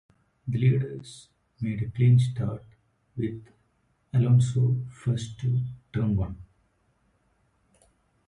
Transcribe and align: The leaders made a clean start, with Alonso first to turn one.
The 0.47 0.57
leaders 0.57 1.29
made 1.61 1.83
a 1.83 1.89
clean 1.91 2.17
start, 2.17 2.63
with 3.15 3.45
Alonso 4.11 4.77
first 4.89 5.39
to 5.41 5.59
turn 5.93 6.15
one. 6.15 6.41